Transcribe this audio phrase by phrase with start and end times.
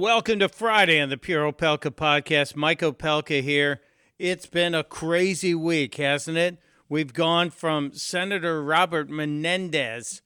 [0.00, 2.56] Welcome to Friday on the Pure Opelka podcast.
[2.56, 3.82] Mike Opelka here.
[4.18, 6.56] It's been a crazy week, hasn't it?
[6.88, 10.22] We've gone from Senator Robert Menendez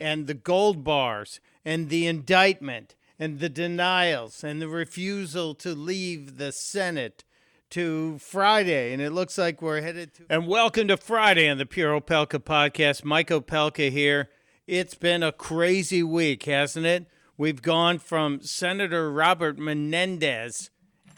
[0.00, 6.38] and the gold bars and the indictment and the denials and the refusal to leave
[6.38, 7.22] the Senate
[7.68, 10.22] to Friday, and it looks like we're headed to.
[10.30, 13.04] And welcome to Friday on the Pure Opelka podcast.
[13.04, 14.30] Mike Opelka here.
[14.66, 17.04] It's been a crazy week, hasn't it?
[17.40, 20.70] We've gone from Senator Robert Menendez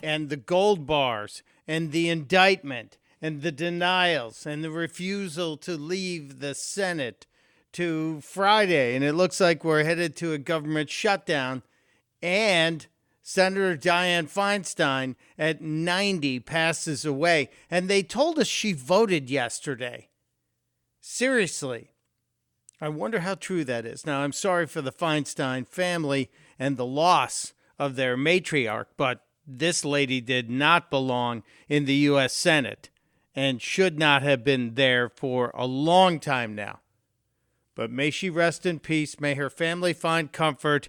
[0.03, 6.41] and the gold bars and the indictment and the denials and the refusal to leave
[6.41, 7.27] the Senate
[7.73, 8.95] to Friday.
[8.95, 11.63] And it looks like we're headed to a government shutdown.
[12.21, 12.87] And
[13.23, 17.49] Senator Dianne Feinstein at 90 passes away.
[17.71, 20.11] And they told us she voted yesterday.
[21.01, 21.90] Seriously.
[22.81, 24.07] I wonder how true that is.
[24.07, 29.85] Now, I'm sorry for the Feinstein family and the loss of their matriarch, but this
[29.85, 32.33] lady did not belong in the U.S.
[32.33, 32.89] Senate
[33.35, 36.81] and should not have been there for a long time now.
[37.75, 39.21] But may she rest in peace.
[39.21, 40.89] May her family find comfort.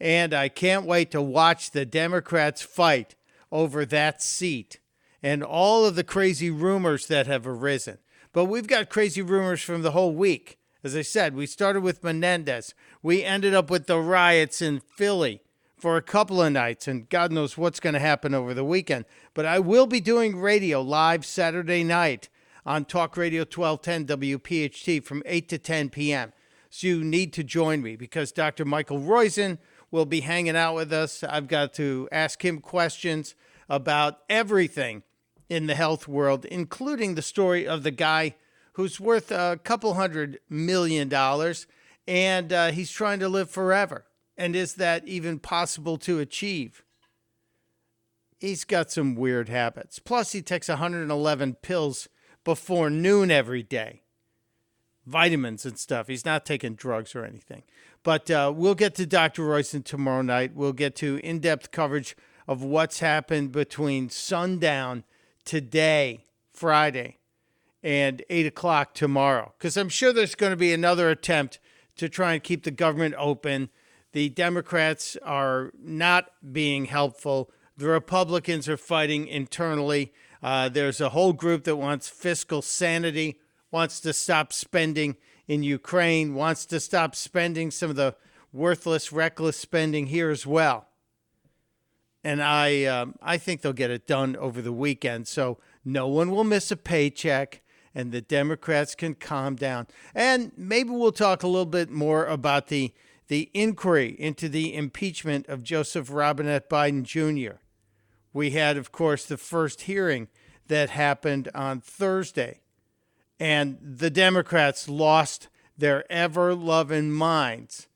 [0.00, 3.14] And I can't wait to watch the Democrats fight
[3.50, 4.78] over that seat
[5.22, 7.98] and all of the crazy rumors that have arisen.
[8.32, 10.58] But we've got crazy rumors from the whole week.
[10.84, 12.72] As I said, we started with Menendez.
[13.02, 15.40] We ended up with the riots in Philly
[15.76, 19.04] for a couple of nights, and God knows what's going to happen over the weekend.
[19.34, 22.28] But I will be doing radio live Saturday night
[22.64, 26.32] on Talk Radio 1210 WPHT from 8 to 10 p.m.
[26.70, 28.64] So you need to join me because Dr.
[28.64, 29.58] Michael Roizen
[29.90, 31.24] will be hanging out with us.
[31.24, 33.34] I've got to ask him questions
[33.68, 35.02] about everything
[35.48, 38.36] in the health world, including the story of the guy
[38.78, 41.66] who's worth a couple hundred million dollars,
[42.06, 44.04] and uh, he's trying to live forever.
[44.36, 46.84] And is that even possible to achieve?
[48.38, 49.98] He's got some weird habits.
[49.98, 52.08] Plus, he takes 111 pills
[52.44, 54.02] before noon every day,
[55.04, 56.06] vitamins and stuff.
[56.06, 57.64] He's not taking drugs or anything.
[58.04, 59.42] But uh, we'll get to Dr.
[59.42, 60.54] Roizen tomorrow night.
[60.54, 62.16] We'll get to in depth coverage
[62.46, 65.02] of what's happened between sundown
[65.44, 67.18] today, Friday,
[67.82, 69.54] and 8 o'clock tomorrow.
[69.58, 71.58] Because I'm sure there's going to be another attempt
[71.96, 73.68] to try and keep the government open.
[74.12, 77.50] The Democrats are not being helpful.
[77.76, 80.12] The Republicans are fighting internally.
[80.42, 83.38] Uh, there's a whole group that wants fiscal sanity,
[83.70, 85.16] wants to stop spending
[85.46, 88.14] in Ukraine, wants to stop spending some of the
[88.52, 90.86] worthless, reckless spending here as well.
[92.24, 95.28] And I, um, I think they'll get it done over the weekend.
[95.28, 97.62] So no one will miss a paycheck
[97.98, 99.88] and the Democrats can calm down.
[100.14, 102.94] And maybe we'll talk a little bit more about the
[103.26, 107.58] the inquiry into the impeachment of Joseph Robinette Biden Jr.
[108.32, 110.28] We had, of course, the first hearing
[110.68, 112.60] that happened on Thursday,
[113.38, 117.88] and the Democrats lost their ever loving minds.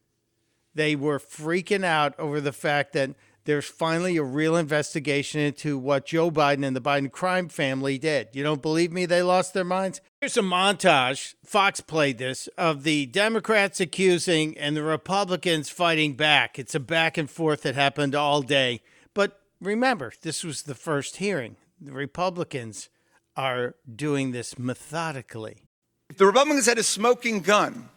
[0.74, 3.10] They were freaking out over the fact that
[3.44, 8.28] there's finally a real investigation into what Joe Biden and the Biden crime family did.
[8.32, 9.06] You don't believe me?
[9.06, 10.00] They lost their minds?
[10.20, 16.58] Here's a montage, Fox played this, of the Democrats accusing and the Republicans fighting back.
[16.58, 18.82] It's a back and forth that happened all day.
[19.14, 21.56] But remember, this was the first hearing.
[21.80, 22.88] The Republicans
[23.36, 25.64] are doing this methodically.
[26.08, 27.88] If the Republicans had a smoking gun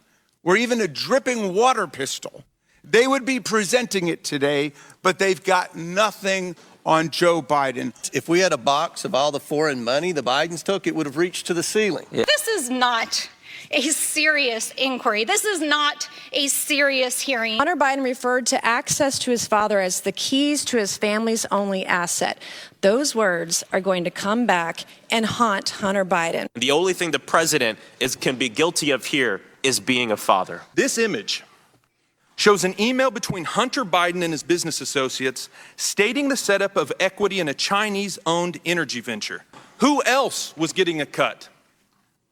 [0.42, 2.44] or even a dripping water pistol,
[2.88, 7.92] they would be presenting it today, but they've got nothing on Joe Biden.
[8.14, 11.06] If we had a box of all the foreign money the Bidens took, it would
[11.06, 12.06] have reached to the ceiling.
[12.12, 12.24] Yeah.
[12.24, 13.28] This is not
[13.72, 15.24] a serious inquiry.
[15.24, 17.58] This is not a serious hearing.
[17.58, 21.84] Hunter Biden referred to access to his father as the keys to his family's only
[21.84, 22.40] asset.
[22.82, 26.46] Those words are going to come back and haunt Hunter Biden.
[26.54, 30.62] The only thing the president is can be guilty of here is being a father.
[30.74, 31.42] This image
[32.36, 37.40] shows an email between Hunter Biden and his business associates stating the setup of equity
[37.40, 39.44] in a Chinese owned energy venture.
[39.78, 41.48] Who else was getting a cut?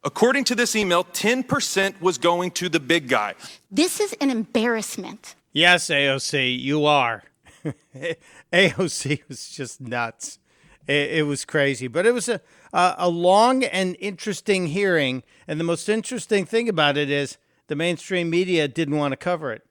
[0.04, 3.34] According to this email, 10% was going to the big guy.
[3.70, 5.34] This is an embarrassment.
[5.52, 7.22] Yes, AOC, you are.
[8.52, 10.38] AOC was just nuts.
[10.86, 12.42] It, it, was crazy, but it was a,
[12.74, 15.22] a, a long and interesting hearing.
[15.48, 19.52] And the most interesting thing about it is the mainstream media didn't want to cover
[19.52, 19.64] it.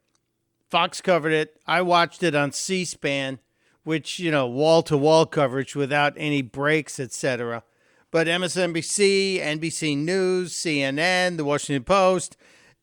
[0.74, 1.62] Fox covered it.
[1.68, 3.38] I watched it on C-SPAN,
[3.84, 7.62] which you know wall to wall coverage without any breaks, etc.
[8.10, 12.38] But MSNBC, NBC News, CNN, The Washington Post,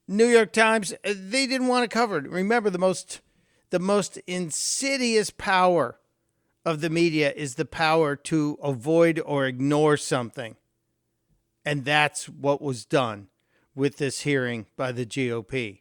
[0.06, 2.30] New York Times, uh, they didn't want to cover it.
[2.30, 3.22] Remember, the most
[3.70, 5.98] the most insidious power
[6.64, 10.54] of the media is the power to avoid or ignore something.
[11.64, 13.30] And that's what was done
[13.74, 15.80] with this hearing by the GOP.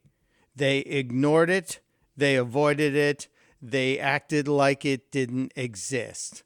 [0.55, 1.81] They ignored it,
[2.19, 3.27] they avoided it,
[3.61, 6.43] they acted like it didn't exist.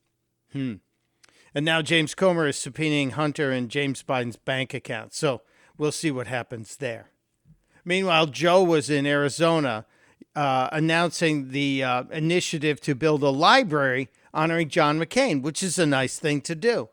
[0.51, 0.75] Hmm.
[1.55, 5.13] And now James Comer is subpoenaing Hunter and James Biden's bank account.
[5.13, 5.41] So
[5.77, 7.09] we'll see what happens there.
[7.85, 9.85] Meanwhile, Joe was in Arizona
[10.35, 15.85] uh, announcing the uh, initiative to build a library honoring John McCain, which is a
[15.85, 16.89] nice thing to do.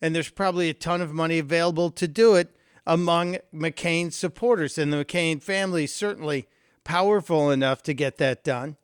[0.00, 2.54] And there's probably a ton of money available to do it
[2.86, 4.78] among McCain supporters.
[4.78, 6.46] And the McCain family certainly
[6.84, 8.76] powerful enough to get that done.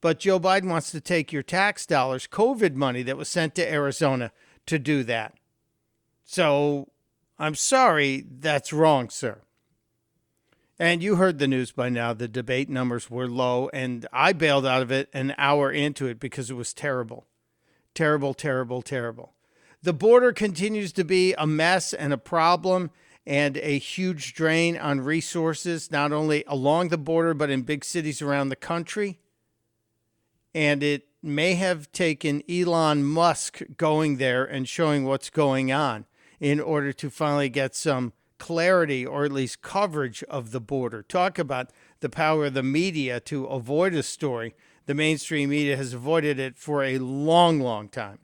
[0.00, 3.72] But Joe Biden wants to take your tax dollars, COVID money that was sent to
[3.72, 4.30] Arizona,
[4.66, 5.34] to do that.
[6.24, 6.88] So
[7.38, 9.40] I'm sorry, that's wrong, sir.
[10.78, 12.12] And you heard the news by now.
[12.12, 16.20] The debate numbers were low, and I bailed out of it an hour into it
[16.20, 17.26] because it was terrible.
[17.94, 19.32] Terrible, terrible, terrible.
[19.82, 22.90] The border continues to be a mess and a problem
[23.28, 28.22] and a huge drain on resources, not only along the border, but in big cities
[28.22, 29.18] around the country.
[30.54, 36.06] And it may have taken Elon Musk going there and showing what's going on
[36.40, 41.02] in order to finally get some clarity or at least coverage of the border.
[41.02, 41.70] Talk about
[42.00, 44.54] the power of the media to avoid a story.
[44.86, 48.20] The mainstream media has avoided it for a long, long time.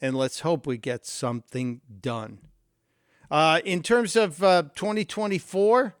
[0.00, 2.40] And let's hope we get something done.
[3.30, 5.94] Uh, in terms of uh, 2024,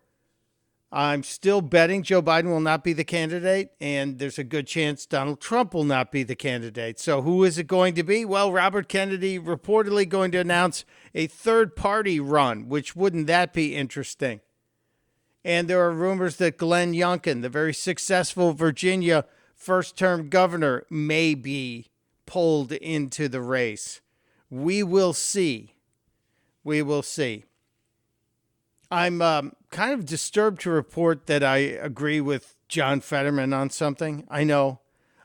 [0.90, 5.04] I'm still betting Joe Biden will not be the candidate, and there's a good chance
[5.04, 6.98] Donald Trump will not be the candidate.
[6.98, 8.24] So, who is it going to be?
[8.24, 13.76] Well, Robert Kennedy reportedly going to announce a third party run, which wouldn't that be
[13.76, 14.40] interesting?
[15.44, 21.34] And there are rumors that Glenn Youngkin, the very successful Virginia first term governor, may
[21.34, 21.90] be
[22.24, 24.00] pulled into the race.
[24.48, 25.74] We will see.
[26.68, 27.46] We will see.
[28.90, 34.26] I'm um, kind of disturbed to report that I agree with John Fetterman on something.
[34.28, 34.80] I know,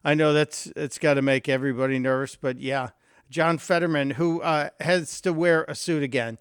[0.06, 2.92] I know that's it's got to make everybody nervous, but yeah,
[3.30, 6.38] John Fetterman, who uh, has to wear a suit again.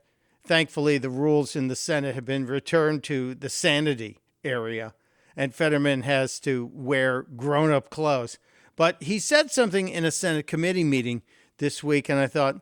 [0.46, 4.94] Thankfully, the rules in the Senate have been returned to the sanity area,
[5.36, 8.38] and Fetterman has to wear grown-up clothes.
[8.76, 11.22] But he said something in a Senate committee meeting
[11.58, 12.60] this week, and I thought,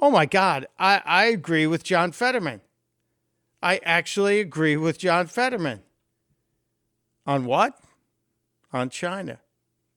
[0.00, 2.60] oh my God, I, I agree with John Fetterman.
[3.62, 5.82] I actually agree with John Fetterman.
[7.26, 7.78] On what?
[8.72, 9.40] On China.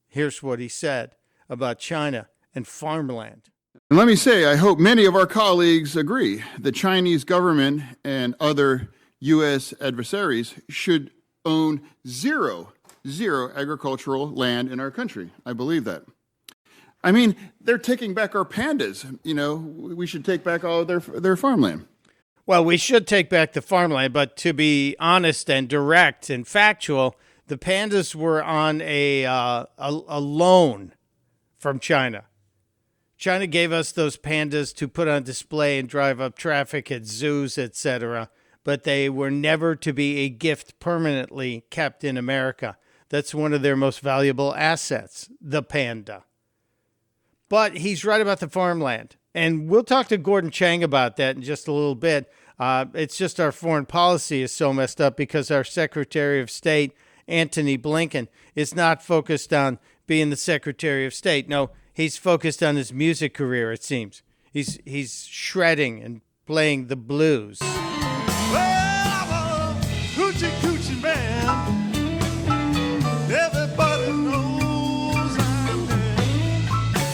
[0.08, 1.16] Here's what he said
[1.50, 3.50] about China and farmland.
[3.90, 6.44] And let me say, I hope many of our colleagues agree.
[6.58, 9.74] The Chinese government and other U.S.
[9.82, 11.12] adversaries should
[11.46, 12.74] own zero,
[13.08, 15.32] zero agricultural land in our country.
[15.46, 16.04] I believe that.
[17.04, 19.18] I mean, they're taking back our pandas.
[19.24, 21.86] You know, we should take back all their their farmland.
[22.46, 27.16] Well, we should take back the farmland, but to be honest and direct and factual,
[27.46, 30.94] the pandas were on a, uh, a, a loan
[31.60, 32.26] from China.
[33.18, 37.58] China gave us those pandas to put on display and drive up traffic at zoos,
[37.60, 38.32] etc.,
[38.64, 42.78] but they were never to be a gift permanently kept in America.
[43.10, 46.24] That's one of their most valuable assets, the panda.
[47.50, 49.16] But he's right about the farmland.
[49.34, 52.32] And we'll talk to Gordon Chang about that in just a little bit.
[52.60, 56.94] Uh, it's just our foreign policy is so messed up because our Secretary of State,
[57.28, 61.48] Antony Blinken, is not focused on being the Secretary of State.
[61.48, 64.24] No, he's focused on his music career, it seems.
[64.52, 67.60] He's, he's shredding and playing the blues.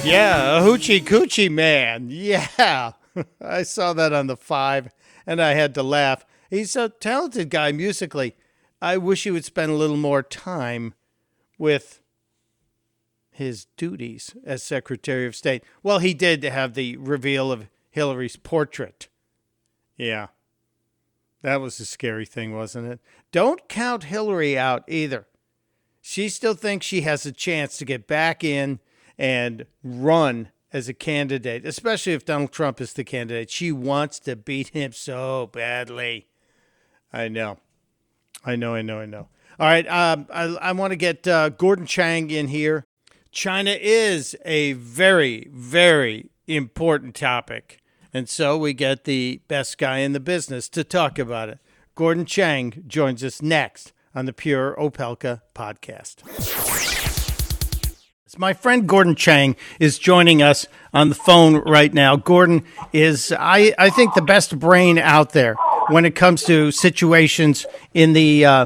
[0.05, 2.07] Yeah, a hoochie coochie man.
[2.09, 2.91] Yeah.
[3.41, 4.93] I saw that on the five
[5.25, 6.25] and I had to laugh.
[6.49, 8.35] He's a talented guy musically.
[8.81, 10.93] I wish he would spend a little more time
[11.57, 12.01] with
[13.31, 15.63] his duties as Secretary of State.
[15.81, 19.07] Well, he did have the reveal of Hillary's portrait.
[19.97, 20.27] Yeah.
[21.41, 22.99] That was a scary thing, wasn't it?
[23.31, 25.25] Don't count Hillary out either.
[26.01, 28.79] She still thinks she has a chance to get back in
[29.17, 33.49] and run as a candidate, especially if Donald Trump is the candidate.
[33.49, 36.27] She wants to beat him so badly.
[37.13, 37.59] I know.
[38.45, 39.29] I know, I know, I know.
[39.59, 39.87] All right.
[39.87, 42.85] Um, I, I want to get uh, Gordon Chang in here.
[43.31, 47.79] China is a very, very important topic.
[48.13, 51.59] And so we get the best guy in the business to talk about it.
[51.95, 57.04] Gordon Chang joins us next on the Pure Opelka podcast.
[58.37, 62.17] My friend Gordon Chang is joining us on the phone right now.
[62.17, 65.55] Gordon is, I, I think, the best brain out there
[65.87, 68.65] when it comes to situations in the uh,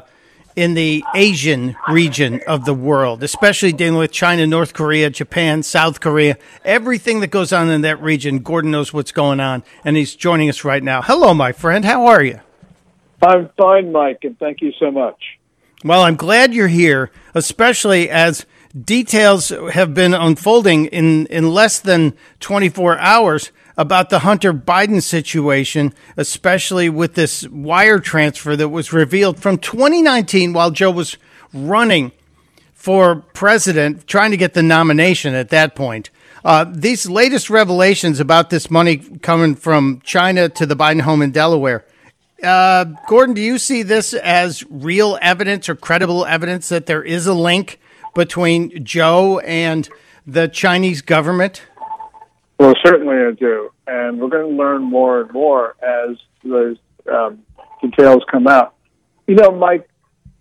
[0.55, 5.99] in the Asian region of the world, especially dealing with China, North Korea, Japan, South
[6.01, 8.39] Korea, everything that goes on in that region.
[8.39, 11.01] Gordon knows what's going on, and he's joining us right now.
[11.01, 11.85] Hello, my friend.
[11.85, 12.39] How are you?
[13.21, 15.39] I'm fine, Mike, and thank you so much.
[15.83, 18.45] Well, I'm glad you're here, especially as
[18.85, 25.93] details have been unfolding in, in less than 24 hours about the Hunter Biden situation,
[26.17, 31.17] especially with this wire transfer that was revealed from 2019 while Joe was
[31.53, 32.11] running
[32.73, 36.09] for president, trying to get the nomination at that point.
[36.43, 41.31] Uh, these latest revelations about this money coming from China to the Biden home in
[41.31, 41.85] Delaware.
[42.41, 47.27] Uh, Gordon, do you see this as real evidence or credible evidence that there is
[47.27, 47.79] a link
[48.15, 49.89] between Joe and
[50.25, 51.63] the Chinese government?
[52.59, 56.77] Well, certainly I do, and we're going to learn more and more as those
[57.11, 57.39] um,
[57.81, 58.75] details come out.
[59.27, 59.89] You know, Mike,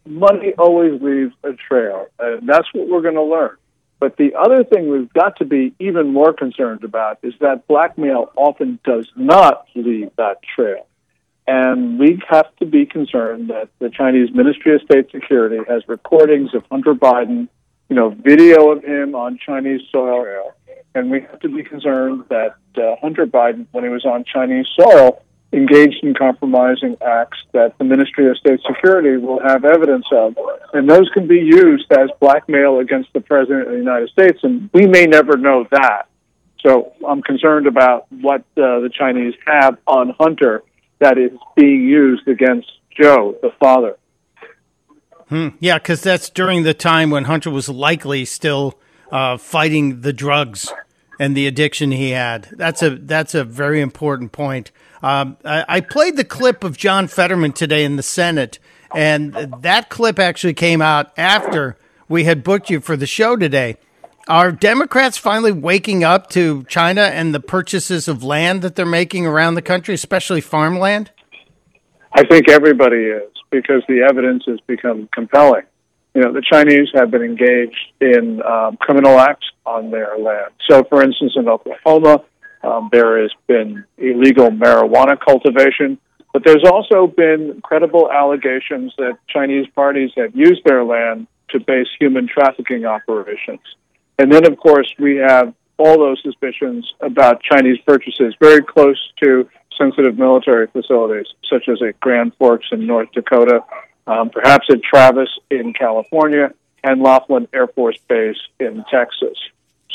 [0.04, 3.56] money always leaves a trail, and that's what we're going to learn.
[4.00, 8.30] But the other thing we've got to be even more concerned about is that blackmail
[8.36, 10.86] often does not leave that trail.
[11.46, 16.54] And we have to be concerned that the Chinese Ministry of State Security has recordings
[16.54, 17.48] of Hunter Biden,
[17.88, 20.54] you know, video of him on Chinese soil.
[20.94, 24.66] And we have to be concerned that uh, Hunter Biden, when he was on Chinese
[24.78, 30.36] soil, engaged in compromising acts that the Ministry of State Security will have evidence of.
[30.74, 34.38] And those can be used as blackmail against the President of the United States.
[34.42, 36.08] And we may never know that.
[36.60, 40.62] So I'm concerned about what uh, the Chinese have on Hunter
[40.98, 43.96] that is being used against Joe, the father.
[45.28, 45.48] Hmm.
[45.60, 48.78] Yeah, because that's during the time when Hunter was likely still
[49.10, 50.72] uh, fighting the drugs
[51.18, 52.48] and the addiction he had.
[52.52, 54.70] That's a that's a very important point.
[55.02, 58.58] Um, I, I played the clip of John Fetterman today in the Senate,
[58.94, 61.76] and that clip actually came out after
[62.08, 63.76] we had booked you for the show today.
[64.28, 69.26] Are Democrats finally waking up to China and the purchases of land that they're making
[69.26, 71.10] around the country, especially farmland?
[72.18, 75.62] I think everybody is because the evidence has become compelling.
[76.16, 80.50] You know, the Chinese have been engaged in um, criminal acts on their land.
[80.68, 82.24] So, for instance, in Oklahoma,
[82.64, 85.96] um, there has been illegal marijuana cultivation,
[86.32, 91.86] but there's also been credible allegations that Chinese parties have used their land to base
[92.00, 93.60] human trafficking operations.
[94.18, 99.48] And then, of course, we have all those suspicions about Chinese purchases very close to
[99.78, 103.64] sensitive military facilities, such as at Grand Forks in North Dakota,
[104.06, 109.38] um, perhaps at Travis in California, and Laughlin Air Force Base in Texas.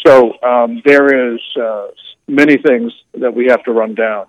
[0.05, 1.87] So um, there is uh,
[2.27, 4.27] many things that we have to run down.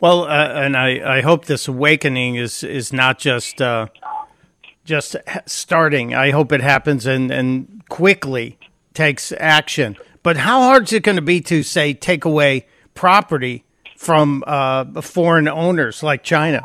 [0.00, 3.86] Well, uh, and I, I hope this awakening is is not just uh,
[4.84, 6.14] just starting.
[6.14, 8.58] I hope it happens and, and quickly
[8.92, 9.96] takes action.
[10.22, 13.64] But how hard is it going to be to say take away property
[13.96, 16.62] from uh, foreign owners like China?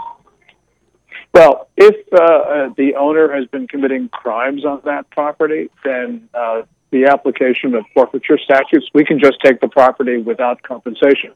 [1.33, 7.05] Well, if uh, the owner has been committing crimes on that property, then uh, the
[7.05, 11.33] application of forfeiture statutes, we can just take the property without compensation.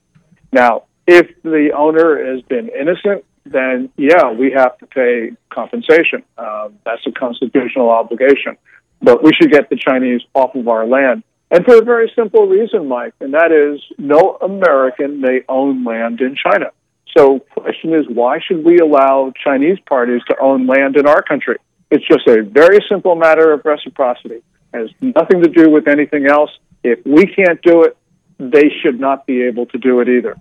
[0.52, 6.24] Now, if the owner has been innocent, then yeah, we have to pay compensation.
[6.38, 8.58] Um, that's a constitutional obligation.
[9.02, 11.24] But we should get the Chinese off of our land.
[11.54, 16.20] And for a very simple reason, Mike, and that is no American may own land
[16.20, 16.72] in China.
[17.16, 21.22] So the question is, why should we allow Chinese parties to own land in our
[21.22, 21.58] country?
[21.92, 24.38] It's just a very simple matter of reciprocity.
[24.38, 24.44] It
[24.74, 26.50] has nothing to do with anything else.
[26.84, 27.96] If we can't do it,
[28.40, 30.36] they should not be able to do it either.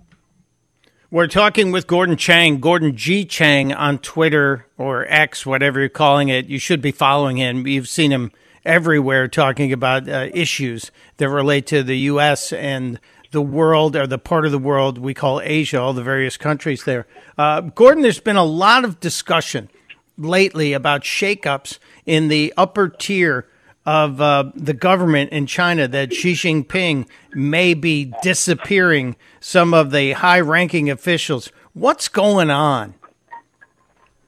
[1.11, 3.23] We're talking with Gordon Chang, Gordon G.
[3.23, 6.47] Chang on Twitter or X, whatever you're calling it.
[6.47, 7.67] You should be following him.
[7.67, 8.31] You've seen him
[8.65, 12.53] everywhere talking about uh, issues that relate to the U.S.
[12.53, 12.99] and
[13.31, 16.85] the world or the part of the world we call Asia, all the various countries
[16.85, 17.05] there.
[17.37, 19.69] Uh, Gordon, there's been a lot of discussion
[20.17, 23.47] lately about shakeups in the upper tier
[23.85, 30.13] of uh, the government in China that Xi Jinping may be disappearing some of the
[30.13, 31.51] high ranking officials.
[31.73, 32.93] What's going on?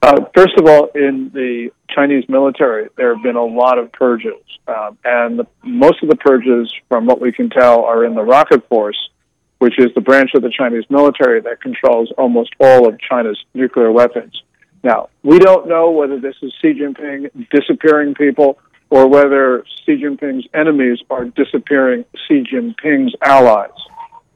[0.06, 4.40] Uh, first of all, in the Chinese military, there have been a lot of purges,
[4.68, 8.22] um, and the, most of the purges, from what we can tell, are in the
[8.22, 9.10] Rocket Force,
[9.58, 13.92] which is the branch of the Chinese military that controls almost all of China's nuclear
[13.92, 14.44] weapons.
[14.84, 18.60] Now, we don't know whether this is Xi Jinping disappearing people
[18.92, 23.72] or whether Xi Jinping's enemies are disappearing Xi Jinping's allies.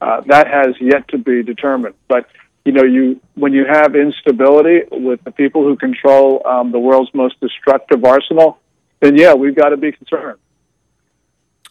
[0.01, 1.93] Uh, that has yet to be determined.
[2.07, 2.25] But
[2.65, 7.13] you know, you when you have instability with the people who control um, the world's
[7.13, 8.59] most destructive arsenal,
[8.99, 10.37] then yeah, we've got to be concerned.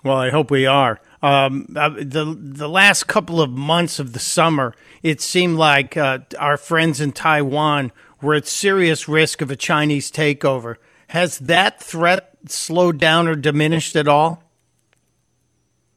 [0.04, 1.00] Well, I hope we are.
[1.22, 6.20] Um, uh, the the last couple of months of the summer, it seemed like uh,
[6.38, 7.92] our friends in Taiwan
[8.22, 10.76] were at serious risk of a Chinese takeover.
[11.08, 14.42] Has that threat slowed down or diminished at all?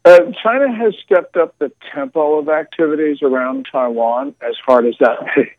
[0.04, 5.18] Uh, China has stepped up the tempo of activities around Taiwan, as hard as that
[5.36, 5.52] may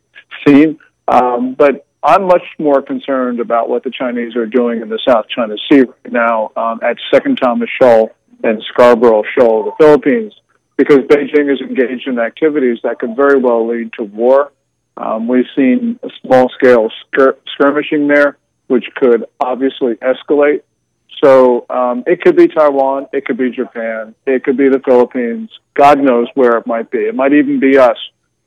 [0.45, 0.79] seem.
[1.07, 5.25] Um, but I'm much more concerned about what the Chinese are doing in the South
[5.33, 8.11] China Sea right now um, at Second Thomas Shoal
[8.43, 10.33] and Scarborough Shoal, of the Philippines,
[10.75, 14.51] because Beijing is engaged in activities that could very well lead to war.
[14.97, 20.63] Um, we've seen small scale skir- skirmishing there, which could obviously escalate.
[21.23, 25.49] So um, it could be Taiwan, it could be Japan, it could be the Philippines.
[25.73, 26.99] God knows where it might be.
[26.99, 27.97] It might even be us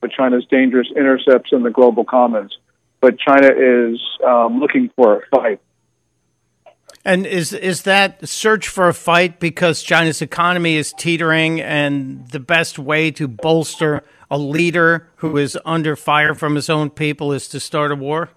[0.02, 2.56] with China's dangerous intercepts in the global commons.
[3.00, 5.60] But China is um, looking for a fight.
[7.04, 12.40] And is is that search for a fight because China's economy is teetering, and the
[12.40, 17.48] best way to bolster a leader who is under fire from his own people is
[17.48, 18.30] to start a war?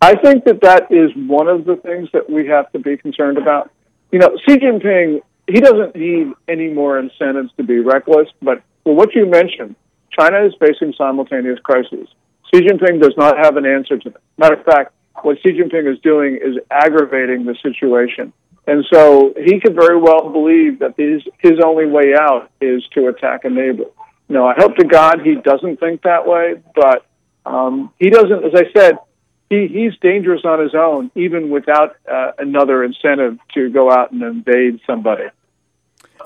[0.00, 3.38] I think that that is one of the things that we have to be concerned
[3.38, 3.70] about.
[4.12, 8.94] You know, Xi Jinping, he doesn't need any more incentives to be reckless, but for
[8.94, 9.74] what you mentioned,
[10.16, 12.08] China is facing simultaneous crises.
[12.54, 14.22] Xi Jinping does not have an answer to them.
[14.36, 18.32] Matter of fact, what Xi Jinping is doing is aggravating the situation.
[18.66, 23.08] And so he could very well believe that his, his only way out is to
[23.08, 23.86] attack a neighbor.
[24.28, 27.06] No, I hope to God he doesn't think that way, but
[27.46, 28.98] um, he doesn't, as I said,
[29.50, 34.22] he, he's dangerous on his own, even without uh, another incentive to go out and
[34.22, 35.24] invade somebody.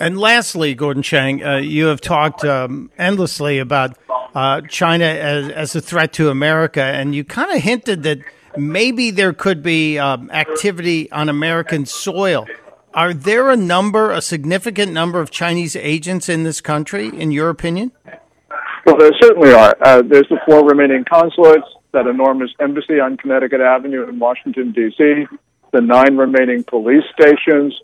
[0.01, 3.97] And lastly, Gordon Chang, uh, you have talked um, endlessly about
[4.35, 8.19] uh, China as, as a threat to America, and you kind of hinted that
[8.57, 12.47] maybe there could be um, activity on American soil.
[12.95, 17.49] Are there a number, a significant number of Chinese agents in this country, in your
[17.49, 17.93] opinion?
[18.85, 19.77] Well, there certainly are.
[19.81, 25.27] Uh, there's the four remaining consulates, that enormous embassy on Connecticut Avenue in Washington, D.C.,
[25.73, 27.75] the nine remaining police stations.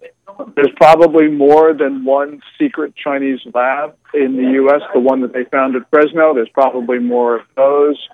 [0.55, 5.45] There's probably more than one secret Chinese lab in the U.S., the one that they
[5.45, 6.35] found at Fresno.
[6.35, 8.09] There's probably more of those.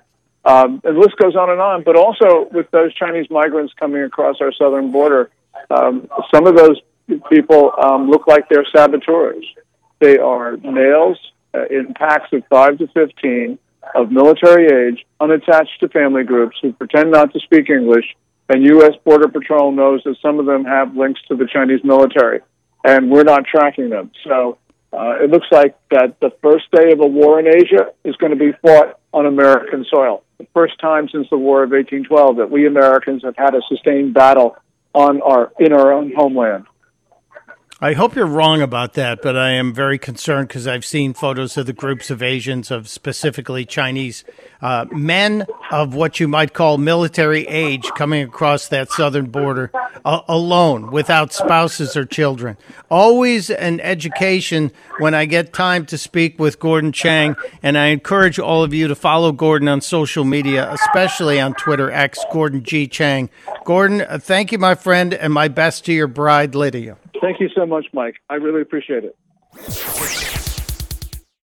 [0.45, 1.83] Um, and the list goes on and on.
[1.83, 5.29] But also, with those Chinese migrants coming across our southern border,
[5.69, 6.79] um, some of those
[7.29, 9.45] people um, look like they're saboteurs.
[9.99, 11.17] They are males
[11.53, 13.59] uh, in packs of 5 to 15
[13.93, 18.05] of military age, unattached to family groups who pretend not to speak English,
[18.49, 18.93] and U.S.
[19.03, 22.41] Border Patrol knows that some of them have links to the Chinese military,
[22.83, 24.11] and we're not tracking them.
[24.23, 24.57] So
[24.93, 28.31] uh, it looks like that the first day of a war in Asia is going
[28.31, 30.23] to be fought on American soil.
[30.37, 34.13] The first time since the War of 1812 that we Americans have had a sustained
[34.13, 34.57] battle
[34.93, 36.65] on our in our own homeland.
[37.85, 41.55] I hope you're wrong about that, but I am very concerned because I've seen photos
[41.55, 44.23] of the groups of Asians, of specifically Chinese
[44.59, 49.69] uh, men of what you might call military age, coming across that southern border
[50.03, 52.57] uh, alone, without spouses or children.
[52.89, 58.39] Always an education when I get time to speak with Gordon Chang, and I encourage
[58.39, 62.87] all of you to follow Gordon on social media, especially on Twitter, X Gordon G
[62.87, 63.29] Chang.
[63.63, 66.97] Gordon, uh, thank you, my friend, and my best to your bride, Lydia.
[67.25, 68.17] Thank you so much, Mike.
[68.29, 70.44] I really appreciate it.